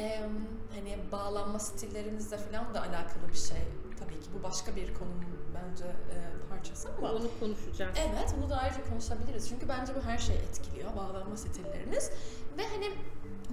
em, 0.02 0.48
hani 0.76 1.12
bağlanma 1.12 1.60
stillerimizle 1.60 2.38
falan 2.38 2.74
da 2.74 2.82
alakalı 2.82 3.30
bir 3.34 3.38
şey. 3.38 3.85
Tabii 4.00 4.20
ki 4.22 4.30
bu 4.40 4.44
başka 4.44 4.76
bir 4.76 4.94
konunun 4.94 5.26
bence 5.56 5.86
e, 5.86 6.18
parçası 6.50 6.90
ama 6.98 7.12
Onu 7.12 7.30
konuşacağız. 7.40 7.98
Evet, 8.10 8.36
bunu 8.38 8.50
da 8.50 8.58
ayrıca 8.58 8.90
konuşabiliriz. 8.90 9.50
Çünkü 9.50 9.70
bence 9.70 9.96
bu 9.96 10.02
her 10.02 10.18
şeyi 10.18 10.40
etkiliyor, 10.40 10.96
bağlanma 10.96 11.38
stilleriniz. 11.38 12.12
Ve 12.58 12.68
hani 12.68 12.92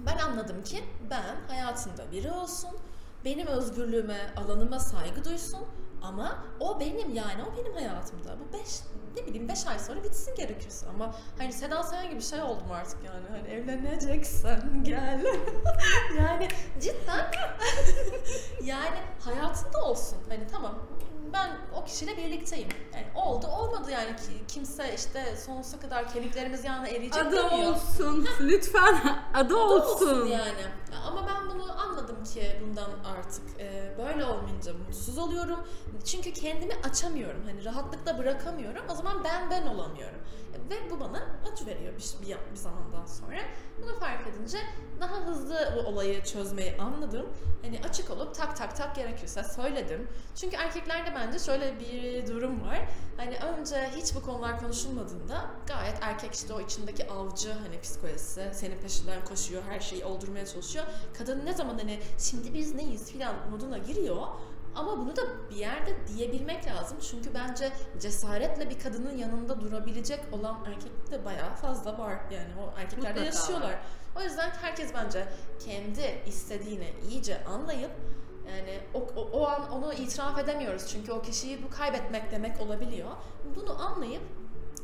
ben 0.05 0.17
anladım 0.17 0.63
ki 0.63 0.83
ben 1.09 1.35
hayatında 1.47 2.11
biri 2.11 2.31
olsun, 2.31 2.71
benim 3.25 3.47
özgürlüğüme, 3.47 4.33
alanıma 4.35 4.79
saygı 4.79 5.25
duysun 5.25 5.59
ama 6.03 6.43
o 6.59 6.79
benim 6.79 7.15
yani, 7.15 7.43
o 7.43 7.57
benim 7.57 7.73
hayatımda. 7.73 8.35
Bu 8.39 8.53
beş, 8.53 8.79
ne 9.17 9.25
bileyim 9.25 9.47
beş 9.49 9.67
ay 9.67 9.79
sonra 9.79 10.03
bitsin 10.03 10.35
gerekirse 10.35 10.85
ama 10.95 11.15
hani 11.37 11.53
Seda 11.53 11.83
Sayan 11.83 12.09
gibi 12.09 12.21
şey 12.21 12.41
oldum 12.41 12.71
artık 12.71 12.97
yani. 13.03 13.25
Hani 13.29 13.47
evleneceksen 13.53 14.83
gel. 14.83 15.25
yani 16.19 16.47
cidden 16.81 17.31
yani 18.63 18.97
hayatında 19.19 19.81
olsun. 19.83 20.17
Hani 20.29 20.47
tamam 20.51 20.75
ben 21.33 21.51
o 21.75 21.85
kişiyle 21.85 22.17
birlikteyim. 22.17 22.69
Yani 22.93 23.05
oldu 23.15 23.47
olmadı 23.47 23.91
yani 23.91 24.15
ki 24.15 24.43
kimse 24.47 24.95
işte 24.95 25.35
sonsuza 25.45 25.79
kadar 25.79 26.13
kemiklerimiz 26.13 26.63
yanına 26.65 26.87
eriyecek 26.87 27.25
Adı 27.25 27.35
demiyor. 27.35 27.73
olsun. 27.73 28.27
Lütfen 28.41 28.95
adı 29.33 29.45
Adı 29.45 29.55
olsun. 29.55 30.25
yani. 30.27 30.63
Ama 31.07 31.27
ben 31.27 31.49
bunu 31.49 31.81
anladım 31.81 32.23
ki 32.23 32.61
bundan 32.61 32.89
artık 33.17 33.43
e, 34.13 34.19
böyle 34.19 34.25
olmayınca 34.25 34.73
mutsuz 34.73 35.17
oluyorum. 35.17 35.59
Çünkü 36.05 36.33
kendimi 36.33 36.73
açamıyorum. 36.83 37.43
Hani 37.45 37.65
rahatlıkla 37.65 38.17
bırakamıyorum. 38.17 38.83
O 38.89 38.95
zaman 38.95 39.23
ben 39.23 39.49
ben 39.49 39.67
olamıyorum. 39.67 40.19
Ve 40.69 40.91
bu 40.91 40.99
bana 40.99 41.23
acı 41.51 41.65
veriyor 41.65 41.93
bir, 41.93 42.27
bir, 42.27 42.37
bir 42.51 42.57
zamandan 42.57 43.05
sonra. 43.05 43.37
Bunu 43.81 43.99
fark 43.99 44.27
edince 44.27 44.57
daha 44.99 45.15
hızlı 45.15 45.73
bu 45.75 45.89
olayı 45.89 46.23
çözmeyi 46.23 46.77
anladım. 46.77 47.25
Hani 47.61 47.79
açık 47.89 48.11
olup 48.11 48.35
tak 48.35 48.57
tak 48.57 48.77
tak 48.77 48.95
gerekirse 48.95 49.43
söyledim. 49.43 50.07
Çünkü 50.35 50.55
erkeklerde 50.55 51.15
bence 51.15 51.39
şöyle 51.39 51.79
bir 51.79 52.27
durum 52.27 52.61
var. 52.61 52.87
Hani 53.17 53.37
önce 53.37 53.89
hiç 53.95 54.15
bu 54.15 54.21
konular 54.21 54.59
konuşulmadığında 54.59 55.51
gayet 55.67 55.97
erkek 56.01 56.33
işte 56.33 56.53
o 56.53 56.61
içindeki 56.61 57.11
avcı 57.11 57.51
hani 57.51 57.81
psikolojisi 57.81 58.51
senin 58.53 58.77
peşinden 58.77 59.25
koşuyor, 59.25 59.63
her 59.69 59.79
şeyi 59.79 60.05
oldurmaya 60.05 60.45
çalışıyor. 60.45 60.85
Kadın 61.17 61.45
ne 61.45 61.53
zaman 61.53 61.77
hani 61.77 61.99
şimdi 62.19 62.53
biz 62.53 62.75
neyiz 62.75 63.11
filan 63.11 63.35
moduna 63.51 63.77
giriyor. 63.77 64.02
Ama 64.75 64.97
bunu 64.97 65.15
da 65.15 65.21
bir 65.49 65.55
yerde 65.55 65.95
diyebilmek 66.07 66.67
lazım. 66.67 66.97
Çünkü 67.11 67.33
bence 67.33 67.71
cesaretle 67.99 68.69
bir 68.69 68.79
kadının 68.79 69.17
yanında 69.17 69.61
durabilecek 69.61 70.19
olan 70.31 70.57
erkek 70.67 71.11
de 71.11 71.25
bayağı 71.25 71.55
fazla 71.55 71.97
var. 71.97 72.17
Yani 72.31 72.49
o 72.61 72.79
erkeklerde 72.79 73.19
Mutlaka 73.19 73.25
yaşıyorlar. 73.25 73.69
var. 73.69 73.79
O 74.15 74.21
yüzden 74.21 74.49
herkes 74.49 74.93
bence 74.93 75.27
kendi 75.65 76.21
istediğini 76.25 76.93
iyice 77.11 77.45
anlayıp 77.45 77.91
yani 78.49 78.79
o, 78.93 78.99
o, 78.99 79.21
o 79.21 79.47
an 79.47 79.71
onu 79.71 79.93
itiraf 79.93 80.39
edemiyoruz 80.39 80.87
çünkü 80.87 81.11
o 81.11 81.21
kişiyi 81.21 81.63
bu 81.63 81.69
kaybetmek 81.69 82.31
demek 82.31 82.61
olabiliyor. 82.61 83.09
Bunu 83.55 83.81
anlayıp 83.81 84.21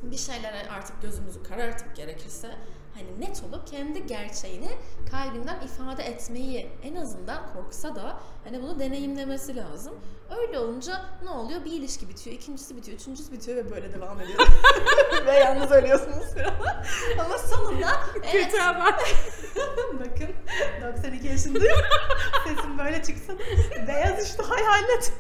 bir 0.04 0.18
şeylere 0.18 0.70
artık 0.70 1.02
gözümüzü 1.02 1.44
karartıp 1.44 1.96
gerekirse 1.96 2.56
hani 3.00 3.22
net 3.22 3.44
olup 3.44 3.68
kendi 3.68 4.08
gerçeğini 4.08 4.70
kalbinden 5.12 5.62
ifade 5.62 6.04
etmeyi 6.04 6.70
en 6.84 6.96
azından 6.96 7.54
korksa 7.54 7.96
da 7.96 8.20
hani 8.44 8.62
bunu 8.62 8.80
deneyimlemesi 8.80 9.56
lazım. 9.56 9.94
Öyle 10.40 10.60
olunca 10.60 11.02
ne 11.24 11.30
oluyor? 11.30 11.66
Bir 11.66 11.72
ilişki 11.72 12.10
bitiyor, 12.10 12.36
ikincisi 12.36 12.78
bitiyor, 12.78 12.98
üçüncüsü 12.98 13.32
bitiyor 13.32 13.58
ve 13.58 13.72
böyle 13.72 13.94
devam 13.94 14.22
ediyor. 14.22 14.40
ve 15.26 15.32
yalnız 15.32 15.72
ölüyorsunuz. 15.72 16.26
Ama 17.20 17.38
sonunda 17.38 17.88
evet, 18.24 18.46
Kötü 18.46 18.58
haber. 18.58 18.94
bakın 20.00 20.30
92 20.82 21.28
yaşındayım. 21.28 21.78
Sesim 22.48 22.78
böyle 22.78 23.04
çıksa 23.04 23.34
da 23.34 23.88
beyaz 23.88 24.30
işte 24.30 24.44
hayalet. 24.44 25.14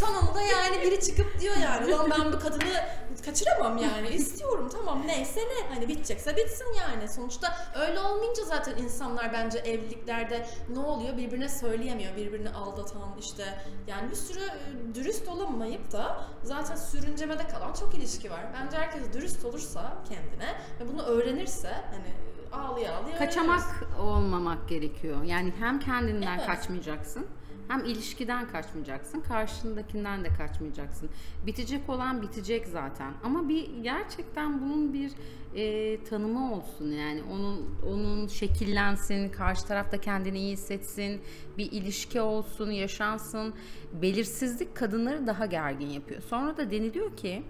Sonunda 0.00 0.42
yani 0.42 0.82
biri 0.82 1.00
çıkıp 1.00 1.40
diyor 1.40 1.56
yani 1.56 1.90
lan 1.90 2.10
ben 2.10 2.32
bu 2.32 2.38
kadını 2.38 2.84
kaçıramam 3.24 3.78
yani 3.78 4.08
istiyorum 4.14 4.68
tamam 4.72 5.02
neyse 5.06 5.40
ne 5.40 5.74
hani 5.74 5.88
bitecekse 5.88 6.36
bitsin 6.36 6.66
yani 6.80 7.08
sonuçta 7.08 7.56
öyle 7.80 8.00
olmayınca 8.00 8.42
zaten 8.44 8.76
insanlar 8.76 9.32
bence 9.32 9.58
evliliklerde 9.58 10.46
ne 10.68 10.78
oluyor 10.78 11.16
birbirine 11.16 11.48
söyleyemiyor 11.48 12.16
birbirini 12.16 12.50
aldatan 12.50 13.02
işte 13.20 13.44
yani 13.86 14.10
bir 14.10 14.16
sürü 14.16 14.40
e, 14.40 14.94
dürüst 14.94 15.28
olamayıp 15.28 15.92
da 15.92 16.24
zaten 16.42 16.76
sürüncemede 16.76 17.48
kalan 17.48 17.72
çok 17.72 17.94
ilişki 17.94 18.30
var 18.30 18.40
bence 18.54 18.76
herkes 18.76 19.12
dürüst 19.12 19.44
olursa 19.44 19.92
kendine 20.08 20.54
ve 20.80 20.92
bunu 20.92 21.02
öğrenirse 21.02 21.68
hani 21.68 22.14
ağlaya 22.62 22.96
ağlaya 22.96 23.18
Kaçamak 23.18 23.60
öğreniriz. 23.60 24.00
olmamak 24.00 24.68
gerekiyor. 24.68 25.22
Yani 25.22 25.52
hem 25.58 25.80
kendinden 25.80 26.38
Evet. 26.38 26.46
kaçmayacaksın, 26.46 27.26
hem 27.68 27.84
ilişkiden 27.84 28.48
kaçmayacaksın, 28.48 29.20
karşındakinden 29.20 30.24
de 30.24 30.28
kaçmayacaksın. 30.28 31.10
Bitecek 31.46 31.88
olan 31.88 32.22
bitecek 32.22 32.66
zaten. 32.66 33.14
Ama 33.24 33.48
bir 33.48 33.82
gerçekten 33.82 34.60
bunun 34.60 34.92
bir 34.92 35.12
e, 35.54 36.04
tanımı 36.04 36.54
olsun 36.54 36.90
yani 36.90 37.22
onun 37.32 37.74
onun 37.86 38.28
şekillensin, 38.28 39.28
karşı 39.28 39.66
tarafta 39.66 40.00
kendini 40.00 40.38
iyi 40.38 40.52
hissetsin, 40.52 41.20
bir 41.58 41.72
ilişki 41.72 42.20
olsun, 42.20 42.70
yaşansın. 42.70 43.54
Belirsizlik 44.02 44.74
kadınları 44.74 45.26
daha 45.26 45.46
gergin 45.46 45.88
yapıyor. 45.88 46.22
Sonra 46.22 46.56
da 46.56 46.70
deniliyor 46.70 47.16
ki 47.16 47.42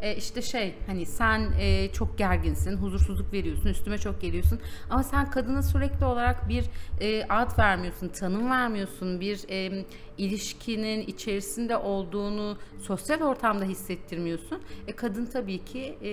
e, 0.00 0.16
işte 0.16 0.42
şey 0.42 0.74
hani 0.86 1.06
sen 1.06 1.52
e, 1.60 1.92
çok 1.92 2.18
gerginsin, 2.18 2.76
huzursuzluk 2.76 3.32
veriyorsun, 3.32 3.68
üstüme 3.68 3.98
çok 3.98 4.20
geliyorsun 4.20 4.60
ama 4.90 5.02
sen 5.02 5.30
kadına 5.30 5.62
sürekli 5.62 6.04
olarak 6.04 6.48
bir 6.48 6.64
e, 7.00 7.24
ad 7.28 7.58
vermiyorsun, 7.58 8.08
tanım 8.08 8.50
vermiyorsun, 8.50 9.20
bir 9.20 9.40
e, 9.50 9.84
ilişkinin 10.18 11.00
içerisinde 11.00 11.76
olduğunu 11.76 12.58
sosyal 12.80 13.20
ortamda 13.20 13.64
hissettirmiyorsun. 13.64 14.62
E, 14.86 14.92
kadın 14.96 15.26
tabii 15.26 15.64
ki 15.64 15.98
e, 16.02 16.10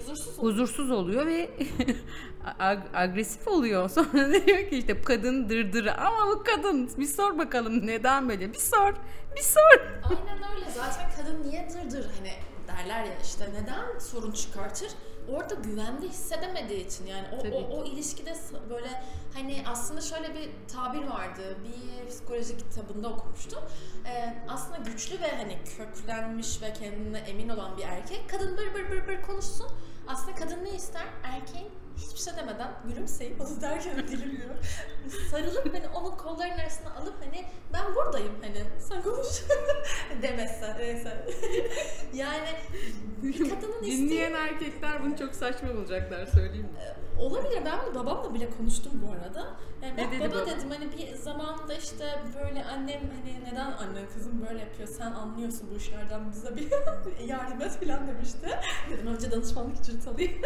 Huzursuz 0.00 0.38
huzursuz 0.38 0.90
oluyor 0.90 1.26
ve 1.26 1.50
ag- 2.60 2.94
agresif 2.94 3.48
oluyor. 3.48 3.88
Sonra 3.88 4.32
diyor 4.32 4.70
ki 4.70 4.78
işte 4.78 5.00
kadın 5.02 5.48
dırdırı 5.48 5.98
ama 5.98 6.30
bu 6.32 6.42
kadın 6.44 6.90
bir 6.98 7.06
sor 7.06 7.38
bakalım 7.38 7.86
neden 7.86 8.28
böyle 8.28 8.52
bir 8.52 8.58
sor 8.58 8.94
bir 9.36 9.42
sor. 9.42 9.80
Aynen 10.04 10.42
öyle. 10.56 10.70
Zaten 10.70 11.10
kadın 11.16 11.50
niye 11.50 11.68
dırdır 11.70 12.06
hani 12.18 12.32
derler 12.78 13.04
ya 13.04 13.18
işte 13.22 13.48
neden 13.54 13.98
sorun 13.98 14.32
çıkartır? 14.32 14.88
Orada 15.28 15.54
güvende 15.54 16.08
hissedemediği 16.08 16.86
için 16.86 17.06
yani 17.06 17.26
o, 17.38 17.38
Tabii 17.38 17.54
o, 17.54 17.80
o 17.80 17.84
ilişkide 17.84 18.34
böyle 18.70 19.02
hani 19.34 19.64
aslında 19.66 20.00
şöyle 20.00 20.34
bir 20.34 20.50
tabir 20.68 21.06
vardı 21.06 21.56
bir 21.64 22.08
psikoloji 22.08 22.56
kitabında 22.56 23.08
okumuştum. 23.08 23.62
Ee, 24.06 24.34
aslında 24.48 24.76
güçlü 24.76 25.20
ve 25.20 25.36
hani 25.36 25.58
köklenmiş 25.76 26.62
ve 26.62 26.72
kendine 26.72 27.18
emin 27.18 27.48
olan 27.48 27.76
bir 27.76 27.82
erkek 27.82 28.30
kadın 28.30 28.56
bır 28.56 28.74
bır 28.74 28.90
bır 28.90 29.08
bır 29.08 29.22
konuşsun. 29.22 29.66
Aslında 30.08 30.34
kadın 30.34 30.64
ne 30.64 30.70
ister? 30.70 31.06
Erkeğin 31.24 31.70
hiçbir 31.96 32.20
şey 32.20 32.36
demeden 32.36 32.70
gülümseyip 32.88 33.40
onu 33.40 33.60
derken 33.60 34.08
dilim. 34.08 34.42
Sarılıp 35.30 35.74
hani 35.74 35.88
onun 35.88 36.16
kollarının 36.16 36.58
arasına 36.58 36.94
alıp 36.94 37.14
hani 37.26 37.44
ben 37.72 37.94
buradayım 37.94 38.32
hani 38.42 38.64
sen 38.80 39.02
konuş 39.02 39.26
demezse 40.22 40.74
neyse. 40.78 41.26
yani 42.14 42.48
bir 43.22 43.38
kadının 43.38 43.82
isteği 43.82 43.98
Dinleyen 44.02 44.32
erkekler 44.32 45.02
bunu 45.04 45.16
çok 45.16 45.34
saçma 45.34 45.74
bulacaklar 45.74 46.26
söyleyeyim 46.26 46.66
mi? 46.66 46.78
Olabilir. 47.20 47.62
Ben 47.64 47.78
bunu 47.86 47.94
babamla 47.94 48.34
bile 48.34 48.50
konuştum 48.50 48.92
bu 49.06 49.12
arada. 49.12 49.50
Yani 49.82 49.96
Ne 49.96 50.10
dedi 50.12 50.20
baba 50.30 50.34
baba? 50.40 50.46
dedim 50.46 50.70
hani 50.70 50.92
bir 50.92 51.14
zamanda 51.14 51.74
işte 51.74 52.22
böyle 52.42 52.64
annem 52.64 53.00
hani 53.00 53.44
neden 53.44 53.72
annen 53.72 54.06
kızım 54.14 54.46
böyle 54.48 54.60
yapıyor 54.60 54.88
sen 54.88 55.12
anlıyorsun 55.12 55.68
bu 55.72 55.76
işlerden 55.76 56.30
bize 56.32 56.56
bir 56.56 56.68
yardım 57.26 57.62
et 57.62 57.70
falan 57.84 58.08
demişti. 58.08 58.48
Dedim 58.90 59.06
önce 59.06 59.30
danışmanlık 59.30 59.80
ücreti 59.80 60.10
alayım. 60.10 60.42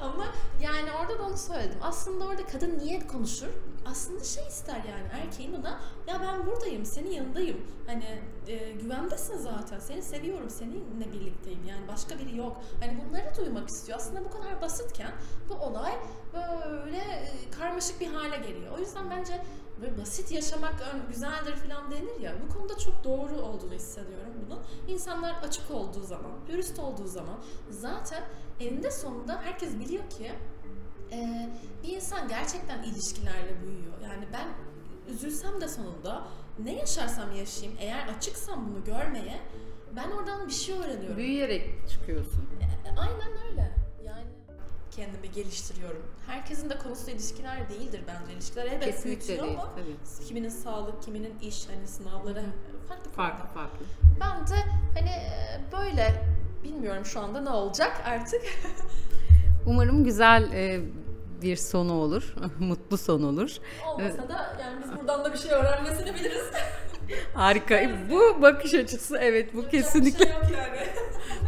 Ama 0.00 0.26
yani 0.62 0.90
orada 0.92 1.18
da 1.18 1.22
onu 1.22 1.38
söyledim. 1.38 1.78
Aslında 1.82 2.24
orada 2.24 2.46
kadın 2.46 2.78
niye 2.78 3.06
konuşur? 3.06 3.48
Aslında 3.86 4.24
şey 4.24 4.46
ister 4.46 4.76
yani 4.76 5.22
erkeğin 5.22 5.54
ona 5.54 5.80
ya 6.06 6.20
ben 6.22 6.46
buradayım 6.46 6.84
senin 6.84 7.10
yanındayım. 7.10 7.60
Hani 7.86 8.22
e, 8.48 8.72
güvendesin 8.72 9.38
zaten 9.38 9.78
seni 9.78 10.02
seviyorum 10.02 10.50
seninle 10.50 11.12
birlikteyim 11.12 11.64
yani 11.68 11.88
başka 11.88 12.18
biri 12.18 12.36
yok. 12.36 12.60
Hani 12.80 12.98
bunları 13.04 13.36
duymak 13.36 13.68
istiyor. 13.68 13.98
Aslında 13.98 14.24
bu 14.24 14.30
kadar 14.30 14.62
basitken 14.62 15.12
bu 15.48 15.54
olay 15.54 15.92
böyle 16.32 16.98
e, 16.98 17.50
karmaşık 17.58 18.00
bir 18.00 18.06
hale 18.06 18.36
geliyor. 18.36 18.72
O 18.76 18.78
yüzden 18.78 19.10
bence 19.10 19.44
böyle 19.80 19.98
basit 19.98 20.32
yaşamak 20.32 20.74
güzeldir 21.08 21.56
falan 21.56 21.90
denir 21.90 22.20
ya. 22.20 22.34
Bu 22.48 22.54
konuda 22.54 22.78
çok 22.78 23.04
doğru 23.04 23.40
olduğunu 23.40 23.72
hissediyorum 23.74 24.32
bunun. 24.46 24.58
İnsanlar 24.94 25.34
açık 25.42 25.70
olduğu 25.70 26.02
zaman, 26.02 26.32
dürüst 26.48 26.78
olduğu 26.78 27.06
zaman 27.06 27.38
zaten 27.70 28.24
eninde 28.60 28.90
sonunda 28.90 29.40
herkes 29.42 29.78
biliyor 29.78 30.10
ki 30.10 30.32
e, 31.12 31.48
bir 31.82 31.88
insan 31.96 32.28
gerçekten 32.28 32.82
ilişkilerle 32.82 33.60
büyüyor. 33.62 33.94
Yani 34.04 34.24
ben 34.32 34.48
üzülsem 35.14 35.60
de 35.60 35.68
sonunda 35.68 36.26
ne 36.58 36.74
yaşarsam 36.74 37.36
yaşayayım 37.36 37.78
eğer 37.80 38.08
açıksam 38.08 38.68
bunu 38.70 38.84
görmeye 38.84 39.40
ben 39.96 40.10
oradan 40.10 40.46
bir 40.46 40.52
şey 40.52 40.78
öğreniyorum. 40.78 41.16
Büyüyerek 41.16 41.88
çıkıyorsun. 41.88 42.48
E, 42.86 43.00
Aynen 43.00 43.32
öyle. 43.50 43.83
Kendimi 44.96 45.32
geliştiriyorum. 45.34 46.02
Herkesin 46.26 46.70
de 46.70 46.78
konusu 46.78 47.10
ilişkiler 47.10 47.68
değildir 47.68 48.00
bence. 48.08 48.32
İlişkiler 48.32 48.66
evet 48.66 48.84
Kesinlikle 48.84 49.28
büyütüyor 49.28 49.42
değil 49.48 49.58
ama 49.60 49.70
tabii. 49.74 50.26
kiminin 50.28 50.48
sağlık, 50.48 51.02
kiminin 51.02 51.38
iş, 51.42 51.68
hani 51.68 51.86
sınavları 51.88 52.42
farklı 52.88 53.10
farklı. 53.10 53.38
Farklı 53.38 53.54
farklı. 53.54 53.86
Ben 54.20 54.46
de 54.46 54.60
hani 54.94 55.10
e, 55.10 55.60
böyle 55.72 56.22
bilmiyorum 56.64 57.04
şu 57.04 57.20
anda 57.20 57.40
ne 57.40 57.50
olacak 57.50 58.02
artık. 58.04 58.42
Umarım 59.66 60.04
güzel 60.04 60.52
e, 60.52 60.80
bir 61.42 61.56
sonu 61.56 61.92
olur. 61.92 62.34
Mutlu 62.58 62.98
son 62.98 63.22
olur. 63.22 63.50
Olmasa 63.88 64.28
da 64.28 64.56
yani 64.60 64.82
biz 64.84 64.98
buradan 64.98 65.24
da 65.24 65.32
bir 65.32 65.38
şey 65.38 65.50
öğrenmesini 65.50 66.14
biliriz. 66.14 66.44
Harika. 67.34 67.80
Bu 68.10 68.42
bakış 68.42 68.74
açısı 68.74 69.18
evet 69.18 69.54
bu 69.54 69.68
kesinlikle 69.68 70.32
Çok 70.32 70.42
bir 70.42 70.46
şey 70.46 70.56
yok 70.56 70.66
yani. 70.76 70.86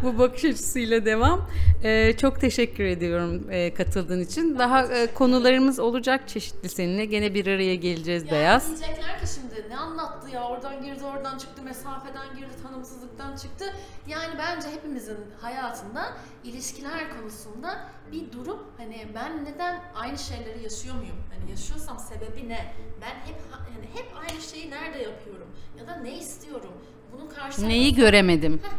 Bu 0.02 0.18
bakış 0.18 0.44
açısıyla 0.44 1.04
devam. 1.04 1.48
Ee, 1.84 2.12
çok 2.16 2.40
teşekkür 2.40 2.84
ediyorum 2.84 3.46
e, 3.50 3.74
katıldığın 3.74 4.20
için. 4.20 4.58
Daha 4.58 4.82
e, 4.84 5.06
konularımız 5.14 5.78
olacak 5.78 6.28
çeşitli 6.28 6.68
seninle. 6.68 7.04
Gene 7.04 7.34
bir 7.34 7.46
araya 7.46 7.74
geleceğiz 7.74 8.22
Yani 8.22 8.32
Beyaz. 8.32 8.66
diyecekler 8.68 9.20
ki 9.20 9.26
şimdi 9.34 9.68
ne 9.68 9.76
anlattı 9.76 10.30
ya 10.30 10.44
oradan 10.48 10.84
girdi 10.84 11.04
oradan 11.04 11.38
çıktı 11.38 11.62
mesafeden 11.62 12.36
girdi 12.36 12.52
tanımsızlıktan 12.62 13.36
çıktı. 13.36 13.64
Yani 14.08 14.34
bence 14.38 14.68
hepimizin 14.70 15.18
hayatında 15.40 16.12
ilişkiler 16.44 17.16
konusunda 17.18 17.86
bir 18.12 18.32
durup 18.32 18.60
hani 18.78 19.06
ben 19.14 19.44
neden 19.44 19.80
aynı 19.94 20.18
şeyleri 20.18 20.62
yaşıyor 20.62 20.94
muyum? 20.94 21.16
Hani 21.38 21.50
yaşıyorsam 21.50 21.98
sebebi 21.98 22.48
ne? 22.48 22.74
Ben 23.00 23.30
hep 23.30 23.36
hani 23.50 23.86
hep 23.94 24.06
aynı 24.30 24.42
şeyi 24.42 24.70
nerede 24.70 24.98
yapıyorum? 24.98 25.48
Ya 25.78 25.86
da 25.86 25.96
ne 25.96 26.18
istiyorum? 26.18 26.72
Bunun 27.12 27.28
karşısında 27.28 27.66
Neyi 27.66 27.94
göremedim? 27.94 28.60
Heh, 28.62 28.70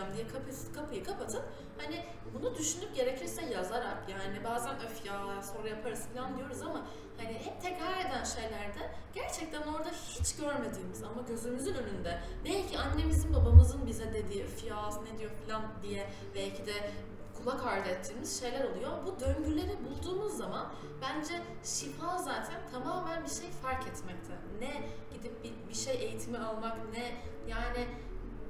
düşüneceğim 0.00 0.14
diye 0.14 0.28
kapıyı, 0.28 0.72
kapıyı 0.74 1.04
kapatıp 1.04 1.42
hani 1.78 2.04
bunu 2.34 2.54
düşünüp 2.54 2.96
gerekirse 2.96 3.44
yazarak 3.44 4.08
yani 4.08 4.44
bazen 4.44 4.74
öf 4.76 5.06
ya 5.06 5.42
sonra 5.42 5.68
yaparız 5.68 6.06
falan 6.14 6.36
diyoruz 6.36 6.62
ama 6.62 6.86
hani 7.16 7.34
hep 7.34 7.62
tekrar 7.62 8.00
eden 8.00 8.24
şeylerde 8.24 8.90
gerçekten 9.14 9.62
orada 9.62 9.90
hiç 9.90 10.36
görmediğimiz 10.36 11.02
ama 11.02 11.22
gözümüzün 11.28 11.74
önünde 11.74 12.20
belki 12.44 12.78
annemizin 12.78 13.34
babamızın 13.34 13.86
bize 13.86 14.14
dediği 14.14 14.44
öf 14.44 14.64
ya 14.64 14.90
ne 15.12 15.18
diyor 15.18 15.30
falan 15.46 15.62
diye 15.82 16.10
belki 16.34 16.66
de 16.66 16.90
kulak 17.38 17.66
ardı 17.66 17.88
ettiğimiz 17.88 18.40
şeyler 18.40 18.64
oluyor. 18.64 18.90
Bu 19.06 19.20
döngüleri 19.20 19.76
bulduğumuz 19.84 20.36
zaman 20.36 20.72
bence 21.02 21.34
şifa 21.64 22.18
zaten 22.18 22.60
tamamen 22.72 23.24
bir 23.24 23.30
şey 23.30 23.50
fark 23.50 23.82
etmekte. 23.82 24.32
Ne 24.60 24.82
gidip 25.14 25.44
bir, 25.44 25.68
bir 25.68 25.74
şey 25.74 25.94
eğitimi 25.94 26.38
almak 26.38 26.76
ne 26.92 27.12
yani 27.48 27.86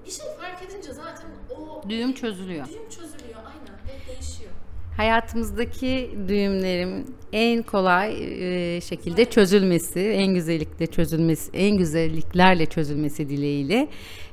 bir 0.06 0.10
şey 0.10 0.26
fark 0.40 0.62
edince 0.62 0.92
zaten 0.92 1.26
o 1.56 1.82
Düğüm 1.88 2.12
çözülüyor. 2.14 2.66
düğüm 2.66 2.88
çözülüyor 2.88 3.38
aynen 3.46 3.78
ve 3.86 4.08
değişiyor. 4.08 4.50
hayatımızdaki 4.96 6.10
düğümlerin 6.28 7.14
en 7.32 7.62
kolay 7.62 8.12
e, 8.76 8.80
şekilde 8.80 9.24
çözülmesi, 9.24 10.00
en 10.00 10.34
güzellikle 10.34 10.86
çözülmesi, 10.86 11.50
en 11.54 11.76
güzelliklerle 11.76 12.66
çözülmesi 12.66 13.28
dileğiyle 13.28 13.88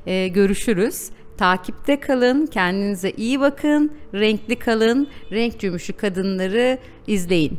e, 0.06 0.28
görüşürüz. 0.28 1.10
Takipte 1.38 2.00
kalın, 2.00 2.46
kendinize 2.46 3.10
iyi 3.10 3.40
bakın, 3.40 3.92
renkli 4.14 4.58
kalın, 4.58 5.08
renk 5.32 5.60
cümbüşü 5.60 5.92
kadınları 5.92 6.78
izleyin. 7.06 7.58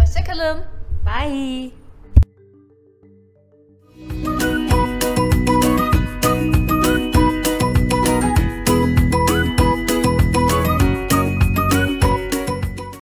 Hoşçakalın. 0.00 0.58
Bye. 1.06 1.79